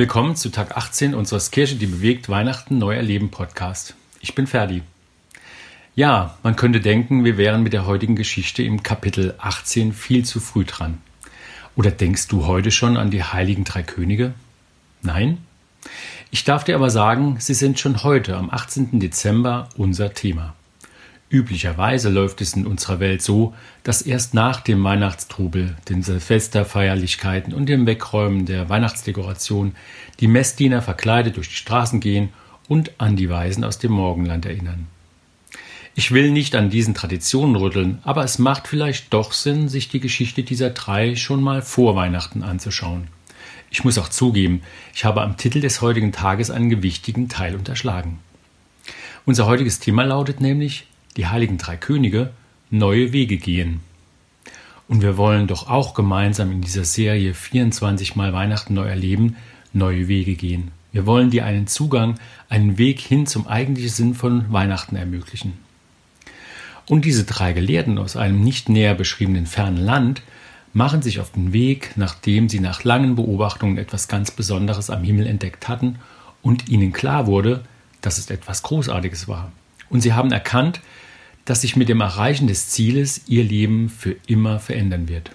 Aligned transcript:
Willkommen 0.00 0.34
zu 0.34 0.48
Tag 0.48 0.78
18 0.78 1.14
unseres 1.14 1.50
Kirche, 1.50 1.76
die 1.76 1.84
bewegt 1.84 2.30
Weihnachten 2.30 2.78
neu 2.78 2.94
erleben 2.94 3.30
Podcast. 3.30 3.94
Ich 4.22 4.34
bin 4.34 4.46
Ferdi. 4.46 4.80
Ja, 5.94 6.38
man 6.42 6.56
könnte 6.56 6.80
denken, 6.80 7.22
wir 7.22 7.36
wären 7.36 7.62
mit 7.62 7.74
der 7.74 7.84
heutigen 7.84 8.16
Geschichte 8.16 8.62
im 8.62 8.82
Kapitel 8.82 9.34
18 9.36 9.92
viel 9.92 10.24
zu 10.24 10.40
früh 10.40 10.64
dran. 10.64 11.02
Oder 11.76 11.90
denkst 11.90 12.28
du 12.28 12.46
heute 12.46 12.70
schon 12.70 12.96
an 12.96 13.10
die 13.10 13.22
heiligen 13.22 13.64
drei 13.64 13.82
Könige? 13.82 14.32
Nein? 15.02 15.36
Ich 16.30 16.44
darf 16.44 16.64
dir 16.64 16.76
aber 16.76 16.88
sagen, 16.88 17.36
sie 17.38 17.52
sind 17.52 17.78
schon 17.78 18.02
heute 18.02 18.38
am 18.38 18.48
18. 18.48 19.00
Dezember 19.00 19.68
unser 19.76 20.14
Thema. 20.14 20.54
Üblicherweise 21.30 22.08
läuft 22.08 22.40
es 22.40 22.54
in 22.54 22.66
unserer 22.66 22.98
Welt 22.98 23.22
so, 23.22 23.54
dass 23.84 24.02
erst 24.02 24.34
nach 24.34 24.60
dem 24.60 24.82
Weihnachtstrubel, 24.82 25.76
den 25.88 26.02
Silvesterfeierlichkeiten 26.02 27.54
und 27.54 27.68
dem 27.68 27.86
Wegräumen 27.86 28.46
der 28.46 28.68
Weihnachtsdekoration 28.68 29.76
die 30.18 30.26
Messdiener 30.26 30.82
verkleidet 30.82 31.36
durch 31.36 31.48
die 31.48 31.54
Straßen 31.54 32.00
gehen 32.00 32.30
und 32.66 32.90
an 32.98 33.14
die 33.14 33.30
Weisen 33.30 33.62
aus 33.62 33.78
dem 33.78 33.92
Morgenland 33.92 34.44
erinnern. 34.44 34.88
Ich 35.94 36.10
will 36.10 36.32
nicht 36.32 36.56
an 36.56 36.68
diesen 36.68 36.94
Traditionen 36.94 37.54
rütteln, 37.54 37.98
aber 38.02 38.24
es 38.24 38.40
macht 38.40 38.66
vielleicht 38.66 39.12
doch 39.14 39.32
Sinn, 39.32 39.68
sich 39.68 39.88
die 39.88 40.00
Geschichte 40.00 40.42
dieser 40.42 40.70
drei 40.70 41.14
schon 41.14 41.42
mal 41.42 41.62
vor 41.62 41.94
Weihnachten 41.94 42.42
anzuschauen. 42.42 43.06
Ich 43.70 43.84
muss 43.84 43.98
auch 43.98 44.08
zugeben, 44.08 44.62
ich 44.94 45.04
habe 45.04 45.22
am 45.22 45.36
Titel 45.36 45.60
des 45.60 45.80
heutigen 45.80 46.10
Tages 46.10 46.50
einen 46.50 46.70
gewichtigen 46.70 47.28
Teil 47.28 47.54
unterschlagen. 47.54 48.18
Unser 49.26 49.46
heutiges 49.46 49.78
Thema 49.78 50.02
lautet 50.02 50.40
nämlich 50.40 50.86
die 51.16 51.26
heiligen 51.26 51.58
drei 51.58 51.76
Könige 51.76 52.30
neue 52.70 53.12
Wege 53.12 53.36
gehen. 53.36 53.80
Und 54.88 55.02
wir 55.02 55.16
wollen 55.16 55.46
doch 55.46 55.68
auch 55.68 55.94
gemeinsam 55.94 56.50
in 56.50 56.60
dieser 56.62 56.84
Serie 56.84 57.34
24 57.34 58.16
Mal 58.16 58.32
Weihnachten 58.32 58.74
neu 58.74 58.86
erleben, 58.86 59.36
neue 59.72 60.08
Wege 60.08 60.34
gehen. 60.34 60.72
Wir 60.92 61.06
wollen 61.06 61.30
dir 61.30 61.44
einen 61.44 61.66
Zugang, 61.66 62.16
einen 62.48 62.78
Weg 62.78 63.00
hin 63.00 63.26
zum 63.26 63.46
eigentlichen 63.46 63.90
Sinn 63.90 64.14
von 64.14 64.52
Weihnachten 64.52 64.96
ermöglichen. 64.96 65.52
Und 66.86 67.04
diese 67.04 67.24
drei 67.24 67.52
Gelehrten 67.52 67.98
aus 67.98 68.16
einem 68.16 68.42
nicht 68.42 68.68
näher 68.68 68.94
beschriebenen 68.94 69.46
fernen 69.46 69.76
Land 69.76 70.22
machen 70.72 71.02
sich 71.02 71.20
auf 71.20 71.30
den 71.30 71.52
Weg, 71.52 71.92
nachdem 71.94 72.48
sie 72.48 72.58
nach 72.58 72.82
langen 72.82 73.14
Beobachtungen 73.14 73.78
etwas 73.78 74.08
ganz 74.08 74.32
Besonderes 74.32 74.90
am 74.90 75.04
Himmel 75.04 75.26
entdeckt 75.26 75.68
hatten 75.68 76.00
und 76.42 76.68
ihnen 76.68 76.92
klar 76.92 77.26
wurde, 77.26 77.62
dass 78.00 78.18
es 78.18 78.30
etwas 78.30 78.62
Großartiges 78.62 79.28
war. 79.28 79.52
Und 79.90 80.00
sie 80.00 80.14
haben 80.14 80.32
erkannt, 80.32 80.80
dass 81.44 81.60
sich 81.60 81.76
mit 81.76 81.88
dem 81.88 82.00
Erreichen 82.00 82.46
des 82.46 82.70
Zieles 82.70 83.22
ihr 83.26 83.44
Leben 83.44 83.88
für 83.88 84.16
immer 84.26 84.58
verändern 84.60 85.08
wird. 85.08 85.32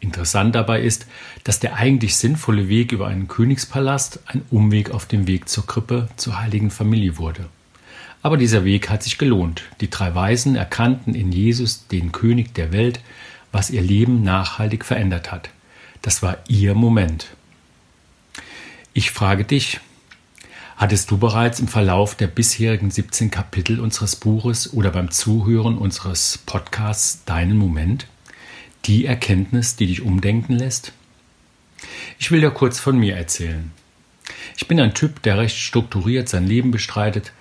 Interessant 0.00 0.56
dabei 0.56 0.82
ist, 0.82 1.06
dass 1.44 1.60
der 1.60 1.76
eigentlich 1.76 2.16
sinnvolle 2.16 2.68
Weg 2.68 2.90
über 2.90 3.06
einen 3.06 3.28
Königspalast 3.28 4.18
ein 4.26 4.42
Umweg 4.50 4.90
auf 4.90 5.06
dem 5.06 5.28
Weg 5.28 5.48
zur 5.48 5.64
Krippe 5.64 6.08
zur 6.16 6.40
heiligen 6.40 6.72
Familie 6.72 7.18
wurde. 7.18 7.48
Aber 8.20 8.36
dieser 8.36 8.64
Weg 8.64 8.90
hat 8.90 9.04
sich 9.04 9.16
gelohnt. 9.16 9.62
Die 9.80 9.90
drei 9.90 10.12
Weisen 10.14 10.56
erkannten 10.56 11.14
in 11.14 11.30
Jesus 11.30 11.86
den 11.86 12.10
König 12.10 12.52
der 12.54 12.72
Welt, 12.72 13.00
was 13.52 13.70
ihr 13.70 13.82
Leben 13.82 14.22
nachhaltig 14.22 14.84
verändert 14.84 15.30
hat. 15.30 15.50
Das 16.02 16.20
war 16.20 16.38
ihr 16.48 16.74
Moment. 16.74 17.28
Ich 18.92 19.12
frage 19.12 19.44
dich, 19.44 19.80
Hattest 20.82 21.12
du 21.12 21.16
bereits 21.16 21.60
im 21.60 21.68
Verlauf 21.68 22.16
der 22.16 22.26
bisherigen 22.26 22.90
17 22.90 23.30
Kapitel 23.30 23.78
unseres 23.78 24.16
Buches 24.16 24.74
oder 24.74 24.90
beim 24.90 25.12
Zuhören 25.12 25.78
unseres 25.78 26.38
Podcasts 26.44 27.24
deinen 27.24 27.56
Moment? 27.56 28.08
Die 28.86 29.06
Erkenntnis, 29.06 29.76
die 29.76 29.86
dich 29.86 30.02
umdenken 30.02 30.54
lässt? 30.54 30.92
Ich 32.18 32.32
will 32.32 32.40
dir 32.40 32.50
kurz 32.50 32.80
von 32.80 32.98
mir 32.98 33.14
erzählen. 33.14 33.70
Ich 34.56 34.66
bin 34.66 34.80
ein 34.80 34.92
Typ, 34.92 35.22
der 35.22 35.38
recht 35.38 35.56
strukturiert 35.56 36.28
sein 36.28 36.48
Leben 36.48 36.72
bestreitet 36.72 37.32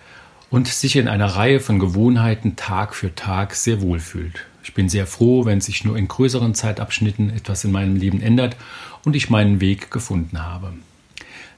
und 0.52 0.68
sich 0.68 0.96
in 0.96 1.08
einer 1.08 1.36
Reihe 1.36 1.60
von 1.60 1.80
Gewohnheiten 1.80 2.58
Tag 2.58 2.94
für 2.94 3.16
Tag 3.16 3.56
sehr 3.56 3.82
wohl 3.82 4.00
fühlt. 4.00 4.46
Ich 4.64 4.76
bin 4.76 4.88
sehr 4.88 5.08
froh, 5.08 5.46
wenn 5.46 5.62
sich 5.62 5.84
nur 5.84 5.98
in 5.98 6.08
größeren 6.08 6.54
Zeitabschnitten 6.54 7.32
etwas 7.32 7.64
in 7.64 7.72
meinem 7.72 7.96
Leben 7.96 8.22
ändert 8.22 8.56
und 9.04 9.16
ich 9.16 9.32
meinen 9.32 9.62
Weg 9.62 9.90
gefunden 9.90 10.44
habe. 10.44 10.74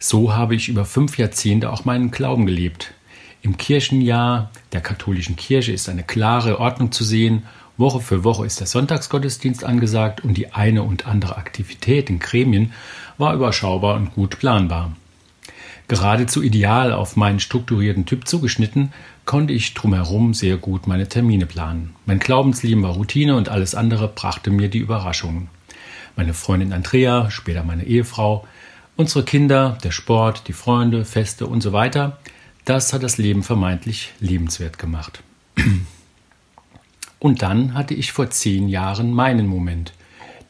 So 0.06 0.34
habe 0.34 0.54
ich 0.54 0.68
über 0.68 0.84
fünf 0.84 1.18
Jahrzehnte 1.18 1.72
auch 1.72 1.86
meinen 1.86 2.12
Glauben 2.12 2.46
gelebt. 2.46 2.94
Im 3.42 3.56
Kirchenjahr 3.56 4.52
der 4.74 4.82
katholischen 4.82 5.38
Kirche 5.38 5.72
ist 5.72 5.88
eine 5.88 6.04
klare 6.04 6.60
Ordnung 6.60 6.92
zu 6.92 7.06
sehen. 7.06 7.44
Woche 7.78 8.02
für 8.02 8.26
Woche 8.26 8.46
ist 8.46 8.60
der 8.60 8.68
Sonntagsgottesdienst 8.68 9.64
angesagt 9.64 10.22
und 10.22 10.34
die 10.34 10.52
eine 10.52 10.84
und 10.84 11.08
andere 11.08 11.38
Aktivität 11.38 12.10
in 12.10 12.20
Gremien 12.20 12.74
war 13.18 13.34
überschaubar 13.34 13.96
und 13.96 14.14
gut 14.14 14.40
planbar. 14.40 14.92
Geradezu 15.88 16.44
ideal 16.44 16.92
auf 16.92 17.16
meinen 17.16 17.40
strukturierten 17.40 18.06
Typ 18.06 18.28
zugeschnitten, 18.28 18.92
konnte 19.24 19.54
ich 19.54 19.74
drumherum 19.74 20.34
sehr 20.34 20.58
gut 20.58 20.86
meine 20.86 21.08
Termine 21.08 21.46
planen. 21.46 21.96
Mein 22.06 22.20
Glaubensleben 22.20 22.84
war 22.84 22.92
Routine 22.92 23.38
und 23.38 23.48
alles 23.48 23.74
andere 23.74 24.10
brachte 24.10 24.52
mir 24.52 24.68
die 24.68 24.80
Überraschungen. 24.80 25.48
Meine 26.18 26.34
Freundin 26.34 26.74
Andrea, 26.74 27.32
später 27.32 27.64
meine 27.64 27.86
Ehefrau, 27.86 28.46
Unsere 28.96 29.26
Kinder, 29.26 29.78
der 29.84 29.92
Sport, 29.92 30.48
die 30.48 30.54
Freunde, 30.54 31.04
Feste 31.04 31.48
und 31.48 31.62
so 31.62 31.74
weiter, 31.74 32.20
das 32.66 32.94
hat 32.94 33.02
das 33.02 33.18
Leben 33.18 33.42
vermeintlich 33.42 34.14
lebenswert 34.20 34.78
gemacht. 34.78 35.24
Und 37.20 37.42
dann 37.42 37.74
hatte 37.74 37.94
ich 37.96 38.12
vor 38.12 38.30
zehn 38.30 38.70
Jahren 38.70 39.12
meinen 39.12 39.48
Moment, 39.48 39.94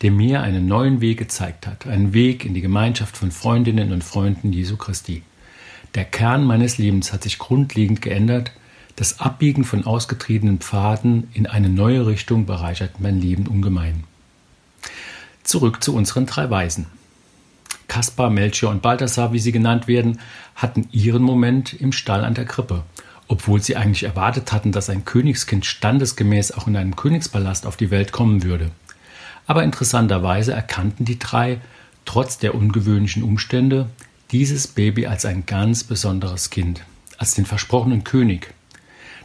der 0.01 0.11
mir 0.11 0.41
einen 0.41 0.67
neuen 0.67 0.99
Weg 0.99 1.19
gezeigt 1.19 1.67
hat, 1.67 1.87
einen 1.87 2.13
Weg 2.13 2.43
in 2.43 2.53
die 2.53 2.61
Gemeinschaft 2.61 3.15
von 3.15 3.31
Freundinnen 3.31 3.93
und 3.93 4.03
Freunden 4.03 4.51
Jesu 4.51 4.75
Christi. 4.75 5.23
Der 5.95 6.03
Kern 6.03 6.43
meines 6.43 6.77
Lebens 6.77 7.13
hat 7.13 7.23
sich 7.23 7.37
grundlegend 7.37 8.01
geändert, 8.01 8.51
das 8.95 9.19
Abbiegen 9.19 9.63
von 9.63 9.85
ausgetretenen 9.85 10.59
Pfaden 10.59 11.29
in 11.33 11.47
eine 11.47 11.69
neue 11.69 12.05
Richtung 12.05 12.45
bereichert 12.45 12.99
mein 12.99 13.21
Leben 13.21 13.47
ungemein. 13.47 14.03
Zurück 15.43 15.83
zu 15.83 15.95
unseren 15.95 16.25
drei 16.25 16.49
Weisen. 16.49 16.87
Kaspar, 17.93 18.31
Melchior 18.31 18.71
und 18.71 18.81
Balthasar, 18.81 19.33
wie 19.33 19.39
sie 19.39 19.51
genannt 19.51 19.87
werden, 19.87 20.19
hatten 20.55 20.87
ihren 20.91 21.21
Moment 21.21 21.73
im 21.73 21.91
Stall 21.91 22.25
an 22.25 22.33
der 22.33 22.45
Krippe, 22.45 22.81
obwohl 23.27 23.61
sie 23.61 23.75
eigentlich 23.75 24.01
erwartet 24.01 24.51
hatten, 24.51 24.71
dass 24.71 24.89
ein 24.89 25.05
Königskind 25.05 25.63
standesgemäß 25.63 26.53
auch 26.53 26.65
in 26.65 26.75
einem 26.75 26.95
Königspalast 26.95 27.67
auf 27.67 27.77
die 27.77 27.91
Welt 27.91 28.11
kommen 28.11 28.41
würde. 28.41 28.71
Aber 29.45 29.63
interessanterweise 29.63 30.53
erkannten 30.53 31.05
die 31.05 31.19
drei, 31.19 31.61
trotz 32.03 32.39
der 32.39 32.55
ungewöhnlichen 32.55 33.21
Umstände, 33.21 33.87
dieses 34.31 34.65
Baby 34.65 35.05
als 35.05 35.23
ein 35.25 35.45
ganz 35.45 35.83
besonderes 35.83 36.49
Kind, 36.49 36.81
als 37.19 37.35
den 37.35 37.45
versprochenen 37.45 38.03
König. 38.03 38.55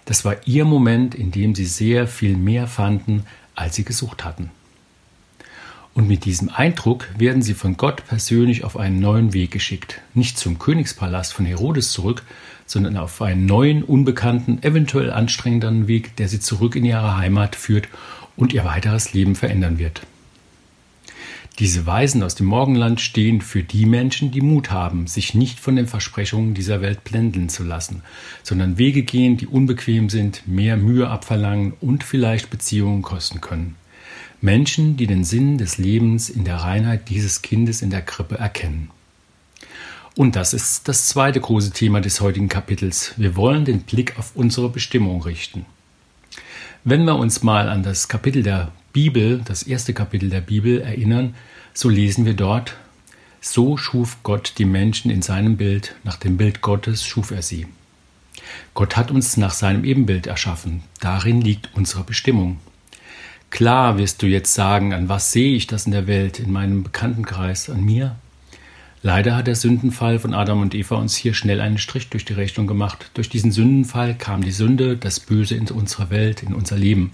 Das 0.05 0.27
war 0.27 0.37
ihr 0.45 0.67
Moment, 0.67 1.15
in 1.15 1.31
dem 1.31 1.55
sie 1.55 1.65
sehr 1.65 2.07
viel 2.07 2.37
mehr 2.37 2.67
fanden, 2.67 3.25
als 3.55 3.77
sie 3.77 3.85
gesucht 3.85 4.27
hatten. 4.27 4.51
Und 5.99 6.07
mit 6.07 6.27
diesem 6.27 6.49
Eindruck 6.49 7.09
werden 7.19 7.43
sie 7.43 7.55
von 7.55 7.77
Gott 7.77 8.07
persönlich 8.07 8.63
auf 8.63 8.77
einen 8.77 9.01
neuen 9.01 9.33
Weg 9.33 9.51
geschickt. 9.51 10.01
Nicht 10.15 10.39
zum 10.39 10.61
Königspalast 10.61 11.33
von 11.33 11.45
Herodes 11.45 11.91
zurück, 11.91 12.23
sondern 12.67 12.97
auf 12.97 13.21
einen 13.21 13.47
neuen, 13.47 13.83
unbekannten, 13.83 14.63
eventuell 14.63 15.11
anstrengenderen 15.11 15.89
Weg, 15.89 16.15
der 16.15 16.29
sie 16.29 16.39
zurück 16.39 16.77
in 16.77 16.85
ihre 16.85 17.17
Heimat 17.17 17.57
führt 17.57 17.89
und 18.37 18.53
ihr 18.53 18.65
weiteres 18.65 19.13
Leben 19.13 19.35
verändern 19.35 19.81
wird. 19.81 20.03
Diese 21.59 21.85
Weisen 21.85 22.23
aus 22.23 22.37
dem 22.37 22.47
Morgenland 22.47 23.01
stehen 23.01 23.41
für 23.41 23.65
die 23.65 23.85
Menschen, 23.85 24.31
die 24.31 24.41
Mut 24.41 24.71
haben, 24.71 25.09
sich 25.09 25.35
nicht 25.35 25.59
von 25.59 25.75
den 25.75 25.89
Versprechungen 25.89 26.55
dieser 26.55 26.81
Welt 26.81 27.03
blenden 27.03 27.49
zu 27.49 27.65
lassen, 27.65 28.05
sondern 28.45 28.79
Wege 28.79 29.03
gehen, 29.03 29.37
die 29.37 29.49
unbequem 29.49 30.11
sind, 30.11 30.47
mehr 30.47 30.77
Mühe 30.77 31.09
abverlangen 31.09 31.73
und 31.81 32.05
vielleicht 32.05 32.51
Beziehungen 32.51 33.03
kosten 33.03 33.41
können. 33.41 33.75
Menschen, 34.41 34.97
die 34.97 35.07
den 35.07 35.25
Sinn 35.25 35.59
des 35.59 35.79
Lebens 35.79 36.31
in 36.31 36.45
der 36.45 36.57
Reinheit 36.57 37.09
dieses 37.09 37.43
Kindes 37.43 37.83
in 37.83 37.91
der 37.91 38.03
Krippe 38.03 38.39
erkennen. 38.39 38.91
Und 40.15 40.37
das 40.37 40.53
ist 40.53 40.89
das 40.89 41.09
zweite 41.09 41.41
große 41.41 41.73
Thema 41.73 42.01
des 42.01 42.21
heutigen 42.21 42.49
Kapitels. 42.49 43.15
Wir 43.17 43.37
wollen 43.37 43.65
den 43.65 43.83
Blick 43.83 44.19
auf 44.19 44.33
unsere 44.35 44.69
Bestimmung 44.69 45.23
richten. 45.23 45.67
Wenn 46.85 47.05
wir 47.05 47.17
uns 47.17 47.43
mal 47.43 47.69
an 47.69 47.83
das 47.83 48.09
Kapitel 48.09 48.43
der 48.43 48.73
Bibel, 48.93 49.43
das 49.45 49.65
erste 49.65 49.93
Kapitel 49.95 50.31
der 50.31 50.41
Bibel 50.41 50.81
erinnern, 50.81 51.35
so 51.75 51.89
lesen 51.89 52.25
wir 52.25 52.35
dort, 52.35 52.77
so 53.41 53.77
schuf 53.77 54.19
Gott 54.23 54.55
die 54.59 54.65
Menschen 54.65 55.11
in 55.11 55.23
seinem 55.23 55.57
Bild, 55.57 55.95
nach 56.05 56.17
dem 56.17 56.37
Bild 56.37 56.61
Gottes 56.61 57.05
schuf 57.05 57.31
er 57.31 57.43
sie. 57.43 57.67
Gott 58.75 58.97
hat 58.97 59.11
uns 59.11 59.37
nach 59.37 59.53
seinem 59.53 59.85
Ebenbild 59.85 60.27
erschaffen, 60.27 60.83
darin 61.01 61.41
liegt 61.41 61.71
unsere 61.75 62.05
Bestimmung. 62.05 62.59
Klar 63.51 63.99
wirst 63.99 64.23
du 64.23 64.27
jetzt 64.27 64.53
sagen, 64.55 64.93
an 64.93 65.09
was 65.09 65.33
sehe 65.33 65.57
ich 65.57 65.67
das 65.67 65.87
in 65.87 65.93
der 65.93 66.07
Welt, 66.07 66.39
in 66.39 66.53
meinem 66.53 66.83
Bekanntenkreis, 66.83 67.71
an 67.71 67.85
mir? 67.85 68.17
Leider 69.03 69.37
hat 69.37 69.47
der 69.47 69.55
Sündenfall 69.55 70.19
von 70.19 70.35
Adam 70.35 70.61
und 70.61 70.75
Eva 70.75 70.97
uns 70.97 71.17
hier 71.17 71.33
schnell 71.33 71.61
einen 71.61 71.79
Strich 71.79 72.09
durch 72.11 72.25
die 72.25 72.33
Rechnung 72.33 72.67
gemacht. 72.67 73.11
Durch 73.15 73.29
diesen 73.29 73.53
Sündenfall 73.53 74.15
kam 74.15 74.43
die 74.43 74.51
Sünde, 74.51 74.97
das 74.97 75.21
Böse 75.21 75.55
in 75.55 75.69
unsere 75.69 76.11
Welt, 76.11 76.43
in 76.43 76.53
unser 76.53 76.77
Leben. 76.77 77.13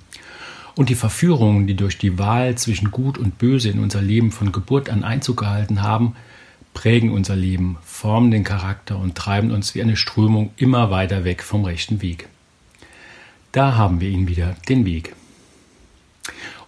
Und 0.74 0.88
die 0.88 0.94
Verführungen, 0.94 1.66
die 1.66 1.76
durch 1.76 1.98
die 1.98 2.18
Wahl 2.18 2.56
zwischen 2.56 2.90
Gut 2.90 3.16
und 3.16 3.38
Böse 3.38 3.68
in 3.68 3.78
unser 3.78 4.02
Leben 4.02 4.32
von 4.32 4.50
Geburt 4.50 4.90
an 4.90 5.04
Einzug 5.04 5.36
gehalten 5.36 5.82
haben, 5.82 6.16
prägen 6.72 7.12
unser 7.12 7.36
Leben, 7.36 7.76
formen 7.84 8.30
den 8.30 8.44
Charakter 8.44 8.98
und 8.98 9.14
treiben 9.14 9.52
uns 9.52 9.74
wie 9.74 9.82
eine 9.82 9.96
Strömung 9.96 10.50
immer 10.56 10.90
weiter 10.90 11.22
weg 11.22 11.42
vom 11.42 11.64
rechten 11.64 12.02
Weg. 12.02 12.28
Da 13.52 13.76
haben 13.76 14.00
wir 14.00 14.08
ihn 14.08 14.26
wieder, 14.26 14.56
den 14.68 14.84
Weg. 14.84 15.14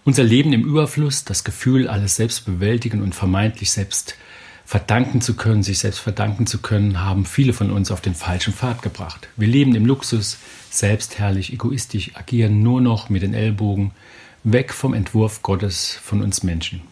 Unser 0.07 0.23
Leben 0.23 0.53
im 0.53 0.63
Überfluss, 0.63 1.25
das 1.25 1.43
Gefühl, 1.43 1.89
alles 1.89 2.15
selbst 2.15 2.45
bewältigen 2.45 3.01
und 3.01 3.13
vermeintlich 3.13 3.71
selbst 3.71 4.15
verdanken 4.63 5.19
zu 5.19 5.35
können, 5.35 5.63
sich 5.63 5.79
selbst 5.79 5.99
verdanken 5.99 6.47
zu 6.47 6.59
können, 6.59 7.01
haben 7.01 7.25
viele 7.25 7.51
von 7.51 7.71
uns 7.71 7.91
auf 7.91 7.99
den 7.99 8.15
falschen 8.15 8.53
Pfad 8.53 8.81
gebracht. 8.81 9.27
Wir 9.35 9.49
leben 9.49 9.75
im 9.75 9.85
Luxus, 9.85 10.37
selbstherrlich, 10.69 11.51
egoistisch, 11.51 12.11
agieren 12.13 12.63
nur 12.63 12.79
noch 12.79 13.09
mit 13.09 13.21
den 13.21 13.33
Ellbogen, 13.33 13.91
weg 14.45 14.71
vom 14.71 14.93
Entwurf 14.93 15.41
Gottes 15.41 15.99
von 16.01 16.21
uns 16.23 16.41
Menschen. 16.41 16.83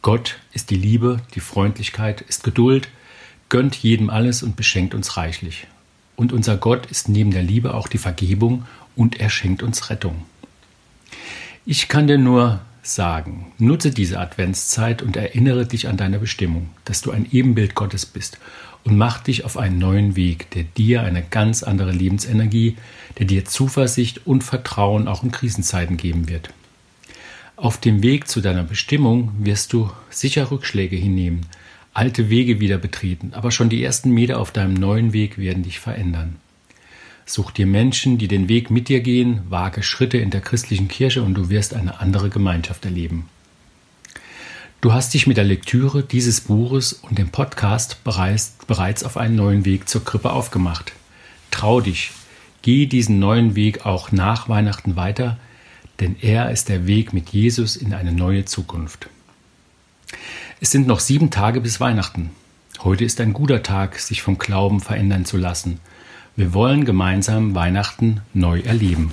Gott 0.00 0.38
ist 0.52 0.70
die 0.70 0.76
Liebe, 0.76 1.22
die 1.34 1.40
Freundlichkeit, 1.40 2.20
ist 2.20 2.44
Geduld, 2.44 2.90
gönnt 3.48 3.74
jedem 3.74 4.08
alles 4.08 4.44
und 4.44 4.54
beschenkt 4.54 4.94
uns 4.94 5.16
reichlich. 5.16 5.66
Und 6.14 6.32
unser 6.32 6.56
Gott 6.56 6.86
ist 6.92 7.08
neben 7.08 7.32
der 7.32 7.42
Liebe 7.42 7.74
auch 7.74 7.88
die 7.88 7.98
Vergebung 7.98 8.66
und 8.94 9.18
er 9.18 9.30
schenkt 9.30 9.64
uns 9.64 9.90
Rettung. 9.90 10.26
Ich 11.66 11.88
kann 11.88 12.06
dir 12.06 12.16
nur 12.16 12.60
sagen, 12.82 13.52
nutze 13.58 13.90
diese 13.90 14.18
Adventszeit 14.18 15.02
und 15.02 15.16
erinnere 15.16 15.66
dich 15.66 15.88
an 15.88 15.98
deine 15.98 16.18
Bestimmung, 16.18 16.70
dass 16.86 17.02
du 17.02 17.10
ein 17.10 17.26
Ebenbild 17.30 17.74
Gottes 17.74 18.06
bist 18.06 18.38
und 18.82 18.96
mach 18.96 19.20
dich 19.20 19.44
auf 19.44 19.58
einen 19.58 19.78
neuen 19.78 20.16
Weg, 20.16 20.50
der 20.52 20.64
dir 20.64 21.02
eine 21.02 21.22
ganz 21.22 21.62
andere 21.62 21.92
Lebensenergie, 21.92 22.76
der 23.18 23.26
dir 23.26 23.44
Zuversicht 23.44 24.26
und 24.26 24.42
Vertrauen 24.42 25.06
auch 25.06 25.22
in 25.22 25.32
Krisenzeiten 25.32 25.98
geben 25.98 26.30
wird. 26.30 26.48
Auf 27.56 27.78
dem 27.78 28.02
Weg 28.02 28.26
zu 28.26 28.40
deiner 28.40 28.64
Bestimmung 28.64 29.32
wirst 29.38 29.74
du 29.74 29.90
sicher 30.08 30.50
Rückschläge 30.50 30.96
hinnehmen, 30.96 31.44
alte 31.92 32.30
Wege 32.30 32.58
wieder 32.58 32.78
betreten, 32.78 33.32
aber 33.34 33.50
schon 33.50 33.68
die 33.68 33.84
ersten 33.84 34.12
Meter 34.12 34.40
auf 34.40 34.50
deinem 34.50 34.72
neuen 34.72 35.12
Weg 35.12 35.36
werden 35.36 35.62
dich 35.62 35.78
verändern. 35.78 36.36
Such 37.30 37.52
dir 37.52 37.66
Menschen, 37.66 38.18
die 38.18 38.26
den 38.26 38.48
Weg 38.48 38.72
mit 38.72 38.88
dir 38.88 38.98
gehen, 38.98 39.42
wage 39.48 39.84
Schritte 39.84 40.18
in 40.18 40.30
der 40.30 40.40
christlichen 40.40 40.88
Kirche 40.88 41.22
und 41.22 41.34
du 41.34 41.48
wirst 41.48 41.74
eine 41.74 42.00
andere 42.00 42.28
Gemeinschaft 42.28 42.84
erleben. 42.84 43.28
Du 44.80 44.92
hast 44.92 45.14
dich 45.14 45.28
mit 45.28 45.36
der 45.36 45.44
Lektüre 45.44 46.02
dieses 46.02 46.40
Buches 46.40 46.92
und 46.92 47.18
dem 47.18 47.28
Podcast 47.28 48.02
bereits, 48.02 48.56
bereits 48.66 49.04
auf 49.04 49.16
einen 49.16 49.36
neuen 49.36 49.64
Weg 49.64 49.88
zur 49.88 50.04
Krippe 50.04 50.32
aufgemacht. 50.32 50.92
Trau 51.52 51.80
dich, 51.80 52.10
geh 52.62 52.86
diesen 52.86 53.20
neuen 53.20 53.54
Weg 53.54 53.86
auch 53.86 54.10
nach 54.10 54.48
Weihnachten 54.48 54.96
weiter, 54.96 55.38
denn 56.00 56.16
er 56.20 56.50
ist 56.50 56.68
der 56.68 56.88
Weg 56.88 57.12
mit 57.12 57.28
Jesus 57.28 57.76
in 57.76 57.94
eine 57.94 58.10
neue 58.10 58.44
Zukunft. 58.44 59.08
Es 60.60 60.72
sind 60.72 60.88
noch 60.88 60.98
sieben 60.98 61.30
Tage 61.30 61.60
bis 61.60 61.78
Weihnachten. 61.78 62.30
Heute 62.80 63.04
ist 63.04 63.20
ein 63.20 63.34
guter 63.34 63.62
Tag, 63.62 64.00
sich 64.00 64.20
vom 64.20 64.36
Glauben 64.36 64.80
verändern 64.80 65.24
zu 65.24 65.36
lassen– 65.36 65.78
wir 66.40 66.54
wollen 66.54 66.86
gemeinsam 66.86 67.54
Weihnachten 67.54 68.22
neu 68.32 68.60
erleben. 68.60 69.12